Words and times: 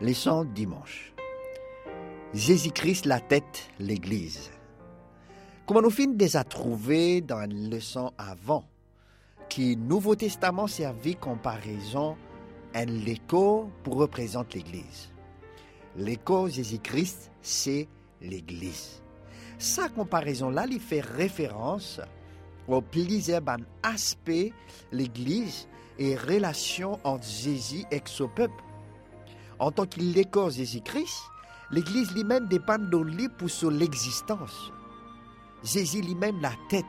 Leçon 0.00 0.44
dimanche. 0.44 1.12
Jésus-Christ 2.32 3.04
la 3.04 3.18
tête, 3.18 3.68
l'Église. 3.80 4.48
Comme 5.66 5.82
nous 5.82 5.90
finissons 5.90 6.16
déjà 6.16 6.44
trouvé 6.44 7.20
dans 7.20 7.42
une 7.42 7.68
leçon 7.68 8.12
avant, 8.16 8.64
qui 9.48 9.76
Nouveau 9.76 10.14
Testament 10.14 10.68
servit 10.68 11.16
comparaison 11.16 12.16
un 12.74 12.84
l'écho 12.84 13.70
pour 13.82 13.96
représenter 13.96 14.58
l'Église. 14.58 15.10
L'écho 15.96 16.48
Jésus-Christ, 16.48 17.32
c'est 17.42 17.88
l'Église. 18.20 19.02
Sa 19.58 19.88
comparaison-là, 19.88 20.66
il 20.70 20.78
fait 20.78 21.00
référence 21.00 22.00
au 22.68 22.80
plusieurs 22.80 23.42
aspects 23.82 24.52
l'Église 24.92 25.66
et 25.98 26.14
relation 26.14 27.00
entre 27.02 27.26
Jésus 27.26 27.84
et 27.90 28.00
son 28.04 28.28
peuple. 28.28 28.62
En 29.58 29.70
tant 29.72 29.86
que 29.86 30.00
l'écho 30.00 30.50
Jésus-Christ, 30.50 31.22
l'Église 31.70 32.12
lui-même 32.12 32.46
dépend 32.48 32.78
de 32.78 32.96
lui 32.96 33.28
pour 33.28 33.50
son 33.50 33.80
existence. 33.80 34.72
Jésus 35.62 36.00
lui-même 36.00 36.40
la 36.40 36.52
tête. 36.68 36.84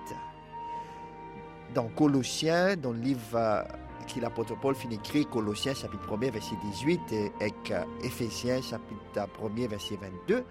Dans 1.73 1.87
Colossiens, 1.89 2.75
dans 2.75 2.91
le 2.91 2.99
livre 2.99 3.35
euh, 3.35 3.63
que 4.07 4.19
l'apôtre 4.19 4.59
Paul 4.59 4.75
finit 4.75 4.95
écrit, 4.95 5.25
Colossiens 5.25 5.73
chapitre 5.73 6.13
1 6.13 6.31
verset 6.31 6.55
18 6.63 7.01
et 7.11 7.31
euh, 7.71 7.83
Éphésiens 8.03 8.61
chapitre 8.61 9.27
1 9.43 9.67
verset 9.67 9.97
22, 10.01 10.43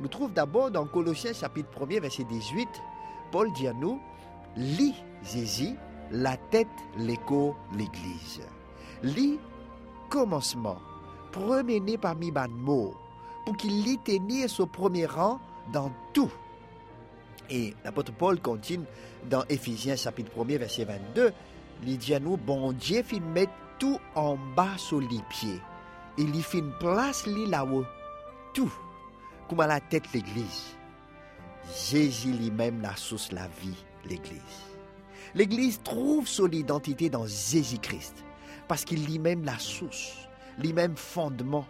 nous 0.00 0.08
trouvons 0.08 0.28
d'abord 0.28 0.70
dans 0.70 0.86
Colossiens 0.86 1.32
chapitre 1.32 1.86
1 1.90 2.00
verset 2.00 2.24
18, 2.24 2.68
Paul 3.32 3.52
dit 3.52 3.66
à 3.66 3.72
nous, 3.72 4.00
lit 4.56 4.94
Jésus, 5.22 5.74
la 6.10 6.36
tête, 6.36 6.68
l'écho, 6.96 7.56
l'Église. 7.72 8.40
Lit 9.02 9.38
commencement, 10.08 10.78
premier 11.38 11.98
parmi 11.98 12.32
mots, 12.50 12.94
pour 13.44 13.56
qu'il 13.56 13.82
lit 13.82 13.98
tenir 13.98 14.50
son 14.50 14.66
premier 14.66 15.06
rang 15.06 15.38
dans 15.72 15.92
tout. 16.12 16.30
Et 17.50 17.74
l'apôtre 17.84 18.12
Paul 18.12 18.40
continue 18.40 18.84
dans 19.30 19.44
Éphésiens 19.48 19.96
chapitre 19.96 20.32
1 20.38 20.58
verset 20.58 20.84
22, 20.84 21.32
il 21.86 21.98
dit 21.98 22.14
à 22.14 22.20
nous, 22.20 22.36
bon 22.36 22.72
Dieu 22.72 23.02
fit 23.02 23.20
mettre 23.20 23.52
tout 23.78 23.98
en 24.14 24.36
bas 24.56 24.76
sur 24.76 25.00
les 25.00 25.22
pieds. 25.30 25.60
Il 26.18 26.34
y 26.34 26.44
une 26.54 26.72
place 26.80 27.26
là-haut, 27.26 27.84
tout, 28.52 28.72
comme 29.48 29.60
à 29.60 29.66
la 29.68 29.80
tête 29.80 30.12
l'église. 30.12 30.74
Jésus 31.90 32.32
lui-même 32.32 32.82
la 32.82 32.96
source 32.96 33.30
la 33.30 33.46
vie, 33.62 33.84
l'église. 34.04 34.40
L'église 35.34 35.80
trouve 35.82 36.26
son 36.26 36.50
identité 36.50 37.08
dans 37.08 37.26
Jésus-Christ, 37.26 38.24
parce 38.66 38.84
qu'il 38.84 39.04
lui-même 39.06 39.44
la 39.44 39.58
source, 39.58 40.27
lui-même 40.58 40.96
fondement. 40.96 41.66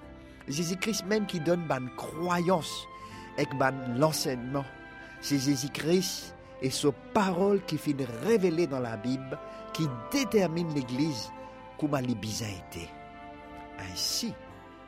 Jésus-Christ 0.46 1.04
même 1.06 1.26
qui 1.26 1.40
donne 1.40 1.66
une 1.70 1.90
croyance 1.96 2.86
et 3.36 3.46
l'enseignement. 3.96 4.64
C'est 5.20 5.38
Jésus-Christ 5.38 6.34
et 6.62 6.70
sa 6.70 6.90
parole 7.12 7.62
qui 7.66 7.78
finit 7.78 8.06
révélée 8.24 8.66
dans 8.66 8.80
la 8.80 8.96
Bible 8.96 9.38
qui 9.72 9.86
détermine 10.10 10.74
l'Église 10.74 11.30
comme 11.78 11.94
elle 11.94 12.10
a 12.10 12.48
été. 12.48 12.88
Ainsi, 13.92 14.32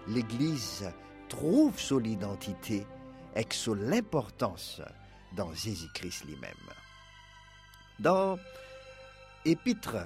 l'Église 0.08 0.90
trouve 1.28 1.78
son 1.78 2.02
identité 2.02 2.86
et 3.36 3.46
son 3.50 3.92
importance 3.92 4.82
dans 5.36 5.52
Jésus-Christ 5.54 6.24
lui-même. 6.24 6.50
Dans 8.00 8.36
l'épître 9.44 9.96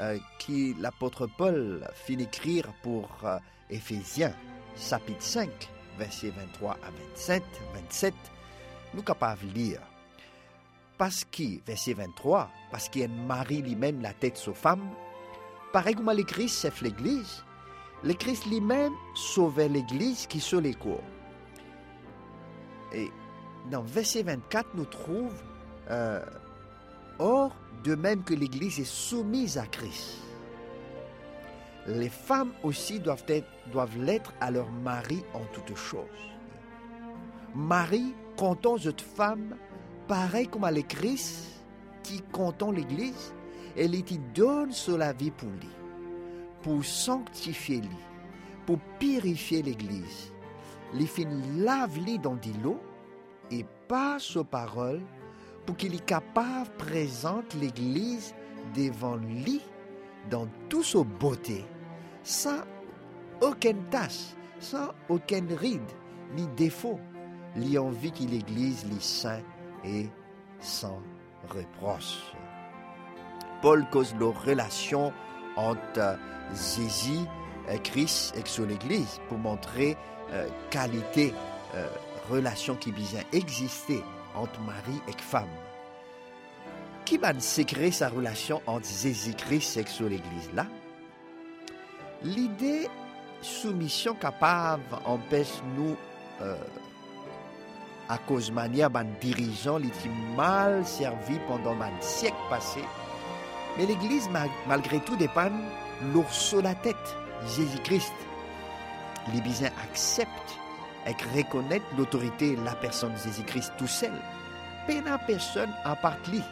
euh, 0.00 0.18
qui 0.38 0.74
l'apôtre 0.80 1.26
Paul 1.26 1.88
finit 1.94 2.24
d'écrire 2.24 2.72
pour 2.82 3.08
euh, 3.24 3.38
Éphésiens, 3.70 4.34
chapitre 4.76 5.22
5, 5.22 5.50
versets 5.98 6.30
23 6.30 6.72
à 6.72 6.90
27, 7.12 7.42
27 7.74 8.14
nous 8.94 9.02
capables 9.02 9.46
de 9.48 9.54
lire 9.54 9.80
parce 10.98 11.24
que, 11.24 11.64
verset 11.64 11.94
23, 11.94 12.50
parce 12.70 12.88
qu'il 12.88 13.08
marie 13.08 13.62
lui-même 13.62 14.02
la 14.02 14.12
tête 14.12 14.42
de 14.44 14.52
femme, 14.52 14.90
pareil 15.72 15.94
comme 15.94 16.10
le 16.10 16.24
Christ 16.24 16.58
c'est 16.60 16.82
l'Église, 16.82 17.44
le 18.02 18.14
Christ 18.14 18.46
lui-même 18.46 18.92
sauvait 19.14 19.68
l'Église 19.68 20.26
qui 20.26 20.40
sur 20.40 20.60
les 20.60 20.74
cours. 20.74 21.02
Et 22.92 23.08
dans 23.70 23.82
verset 23.82 24.24
24, 24.24 24.70
nous 24.74 24.84
trouvons, 24.84 25.30
euh, 25.90 26.24
Or, 27.18 27.52
de 27.84 27.94
même 27.94 28.22
que 28.22 28.34
l'Église 28.34 28.78
est 28.80 28.84
soumise 28.84 29.58
à 29.58 29.66
Christ, 29.66 30.18
les 31.86 32.08
femmes 32.10 32.52
aussi 32.62 33.00
doivent, 33.00 33.24
être, 33.28 33.48
doivent 33.72 33.98
l'être 33.98 34.32
à 34.40 34.50
leur 34.50 34.70
mari 34.70 35.24
en 35.34 35.42
toutes 35.52 35.76
choses. 35.76 36.04
Marie, 37.54 38.14
comptons 38.36 38.78
cette 38.78 39.00
femme 39.00 39.56
pareil 40.06 40.48
comme 40.48 40.64
à 40.64 40.70
l'Église, 40.70 41.48
qui 42.02 42.20
comptons 42.32 42.72
l'Église, 42.72 43.32
elle 43.76 43.94
y 43.94 44.02
donne 44.34 44.72
sur 44.72 44.98
la 44.98 45.12
vie 45.12 45.30
pour 45.30 45.48
lui, 45.48 45.68
pour 46.62 46.84
sanctifier 46.84 47.80
lui, 47.80 47.96
pour 48.66 48.78
purifier 48.98 49.62
l'Église. 49.62 50.32
Les 50.94 51.06
fin 51.06 51.28
lave 51.56 51.98
lui 51.98 52.18
dans 52.18 52.38
l'eau 52.62 52.80
et 53.50 53.64
passe 53.88 54.36
aux 54.36 54.44
paroles 54.44 55.02
pour 55.68 55.76
qu'il 55.76 55.94
est 55.94 56.06
capable 56.06 56.66
de 56.78 56.82
présenter 56.82 57.58
l'Église 57.58 58.34
devant 58.74 59.16
lui 59.16 59.60
dans 60.30 60.48
toute 60.70 60.86
sa 60.86 61.04
beauté, 61.04 61.62
sans 62.22 62.60
aucune 63.42 63.84
tache, 63.90 64.32
sans 64.60 64.94
aucune 65.10 65.52
ride 65.52 65.92
ni 66.34 66.46
défaut. 66.56 66.98
Lui 67.54 67.76
envie 67.76 68.10
que 68.12 68.22
l'Église 68.22 68.86
lui 68.90 68.98
saint 68.98 69.42
et 69.84 70.08
sans 70.58 71.02
reproche. 71.50 72.16
Paul 73.60 73.86
cause 73.90 74.14
la 74.18 74.28
relation 74.28 75.12
entre 75.54 76.18
Jésus 76.54 77.26
Christ 77.84 78.32
et 78.38 78.42
son 78.46 78.70
Église 78.70 79.20
pour 79.28 79.36
montrer 79.36 79.98
euh, 80.32 80.48
qualité 80.70 81.34
euh, 81.74 81.86
relation 82.30 82.74
qui 82.74 82.90
bien 82.90 83.20
exister 83.34 84.02
entre 84.34 84.60
mari 84.60 85.00
et 85.08 85.20
femme. 85.20 85.48
Qui 87.04 87.16
va 87.16 87.32
secret 87.40 87.90
sa 87.90 88.08
relation 88.08 88.60
entre 88.66 88.86
Jésus-Christ 88.86 89.76
et 89.78 89.86
son 89.86 90.06
Église 90.06 90.50
là? 90.54 90.66
L'idée 92.22 92.88
soumission 93.40 94.14
capable 94.14 94.82
empêche 95.04 95.62
nous 95.76 95.96
euh, 96.42 96.56
à 98.08 98.18
cause 98.18 98.50
manière 98.50 98.90
ban 98.90 99.04
dirigeant 99.20 99.78
qui 99.78 100.10
mal 100.36 100.84
servi 100.86 101.38
pendant 101.46 101.80
un 101.80 102.00
siècle 102.00 102.36
passé. 102.50 102.80
Mais 103.76 103.86
l'Église, 103.86 104.28
malgré 104.66 104.98
tout, 105.00 105.16
lourd 106.12 106.32
sur 106.32 106.62
la 106.62 106.74
tête, 106.74 107.16
Jésus-Christ. 107.56 108.14
Les 109.32 109.40
bisins 109.40 109.70
acceptent 109.84 110.58
et 111.08 111.36
reconnaissent 111.36 111.82
l'autorité 111.96 112.56
de 112.56 112.64
la 112.64 112.74
personne 112.74 113.12
de 113.12 113.18
Jésus-Christ 113.18 113.72
tout 113.78 113.86
seul. 113.86 114.12
Pas 114.86 115.18
personne 115.18 115.70
à 115.84 115.96
part 115.96 116.16
lui. 116.30 116.42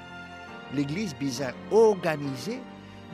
L'Église 0.75 1.15
bisin 1.15 1.53
organisée, 1.71 2.61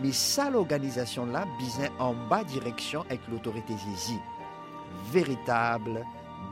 mais 0.03 0.13
ça 0.13 0.51
l'organisation-là 0.51 1.45
bisin 1.59 1.89
en 1.99 2.15
bas 2.15 2.45
direction 2.45 3.03
avec 3.03 3.21
l'autorité 3.29 3.75
Jésus. 3.77 4.19
Véritable 5.11 6.05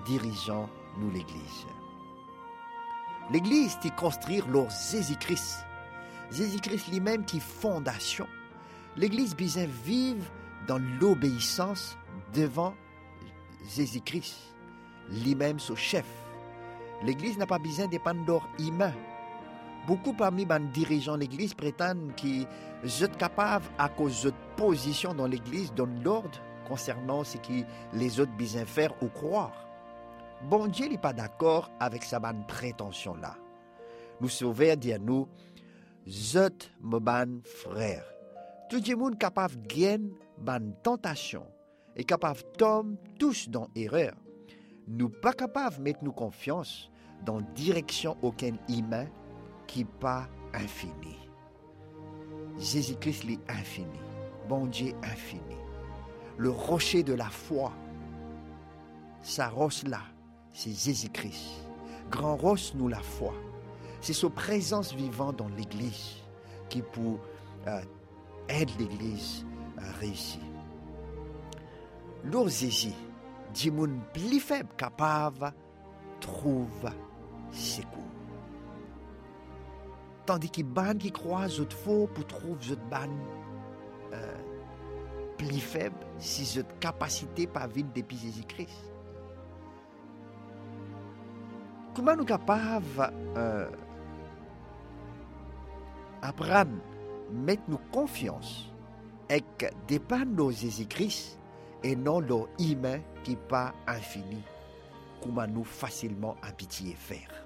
dirigeant 0.06 0.68
nous 0.98 1.10
l'Église. 1.10 1.66
L'Église 3.32 3.76
qui 3.81 3.90
construire 3.93 4.46
leur 4.48 4.69
Jésus-Christ. 4.70 5.64
Jésus-Christ 6.32 6.88
lui-même 6.88 7.25
qui 7.25 7.40
fondation. 7.40 8.26
L'Église 8.96 9.36
besoin 9.36 9.66
vive 9.84 10.28
dans 10.66 10.81
l'obéissance 11.00 11.96
devant 12.34 12.75
Jésus-Christ, 13.75 14.36
lui-même 15.10 15.58
son 15.58 15.76
chef. 15.76 16.06
L'Église 17.02 17.38
n'a 17.38 17.46
pas 17.46 17.58
besoin 17.58 17.88
dépendre 17.88 18.46
humain. 18.58 18.92
Beaucoup 19.86 20.12
parmi 20.12 20.44
les 20.44 20.58
dirigeants 20.72 21.14
de 21.14 21.20
l'Église 21.20 21.54
prétendent 21.54 22.14
qu'ils 22.14 22.46
sont 22.86 23.06
capables, 23.18 23.64
à 23.78 23.88
cause 23.88 24.24
de 24.24 24.32
position 24.56 25.14
dans 25.14 25.26
l'Église, 25.26 25.72
dans 25.74 25.88
l'ordre 26.04 26.38
concernant 26.68 27.24
ce 27.24 27.38
que 27.38 27.64
les 27.94 28.20
autres 28.20 28.36
besoin 28.36 28.64
faire 28.64 28.92
ou 29.02 29.08
croire 29.08 29.70
bon 30.42 30.66
Dieu 30.68 30.88
n'est 30.88 30.98
pas 30.98 31.12
d'accord 31.12 31.70
avec 31.80 32.02
sa 32.02 32.18
bonne 32.18 32.44
prétention 32.46 33.14
là. 33.14 33.36
Nous 34.20 34.28
sauver 34.28 34.76
dire 34.76 34.98
nous, 35.00 35.28
zot 36.08 36.48
mon 36.80 37.00
frère. 37.44 38.04
Tout 38.68 38.82
le 38.86 38.96
monde 38.96 39.18
capable 39.18 39.66
de 39.66 40.12
ban 40.38 40.60
tentation 40.82 41.46
et 41.96 42.04
capable 42.04 42.40
de 42.40 42.56
tomber 42.56 42.96
tous 43.18 43.48
dans 43.48 43.68
l'erreur. 43.74 44.14
Nous 44.90 45.08
pas 45.08 45.32
capables 45.32 45.76
de 45.76 45.82
mettre 45.82 46.04
nous 46.04 46.12
confiance 46.12 46.90
dans 47.25 47.40
direction 47.54 48.16
aucun 48.22 48.52
humain 48.69 49.06
qui 49.66 49.84
pas 49.84 50.28
infini. 50.52 51.16
Jésus-Christ 52.58 53.25
est 53.31 53.50
infini. 53.50 54.00
Bon 54.48 54.66
Dieu 54.66 54.92
infini. 55.02 55.56
Le 56.37 56.50
rocher 56.50 57.02
de 57.02 57.14
la 57.14 57.31
foi 57.31 57.72
sa 59.22 59.48
rosse 59.48 59.84
là, 59.87 60.00
c'est 60.52 60.72
Jésus-Christ. 60.72 61.66
Grand 62.10 62.36
rosse 62.36 62.72
nous 62.75 62.88
la 62.88 63.00
foi. 63.00 63.34
C'est 64.00 64.14
sa 64.14 64.31
présence 64.31 64.94
vivante 64.94 65.36
dans 65.36 65.48
l'Église 65.48 66.16
qui 66.69 66.81
peut 66.82 67.19
euh, 67.66 67.82
aider 68.48 68.72
l'Église 68.78 69.44
à 69.76 69.93
réussir. 69.98 70.40
Lorsque 72.25 72.66
Dit 73.55 73.70
mon 73.70 74.00
plus 74.12 74.41
faible 74.41 74.69
capable, 74.76 75.52
trouve 76.20 76.88
secours. 77.50 78.00
Tandis 80.26 80.50
que 80.50 80.62
ban 80.62 80.94
qui 80.94 81.11
croit 81.11 81.47
autres 81.58 81.76
faux 81.76 82.08
pour 82.14 82.26
trouver 82.26 82.76
ban 82.91 83.08
euh, 84.12 84.35
plus 85.37 85.58
faible 85.58 85.97
si 86.19 86.44
cette 86.44 86.79
capacité 86.79 87.47
pas 87.47 87.67
vivre 87.67 87.88
depuis 87.94 88.17
Jésus-Christ. 88.17 88.93
Comment 91.94 92.14
nous 92.14 92.25
capables 92.25 93.12
euh, 93.37 93.69
apprendre 96.23 96.79
mettre 97.32 97.62
nous 97.69 97.81
confiance 97.93 98.70
et 99.29 99.43
dépendre 99.88 100.46
de 100.46 100.53
Jésus-Christ 100.53 101.39
non 101.97 102.21
le 102.21 102.37
humain 102.59 103.00
qui 103.25 103.37
pas 103.37 103.75
infini, 103.87 104.43
comment 105.23 105.47
nous 105.47 105.65
facilement 105.65 106.37
habitués 106.43 106.94
faire. 106.94 107.39